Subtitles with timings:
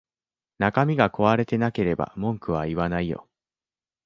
[0.57, 3.29] 中身が壊れてなければ文句は言わないよ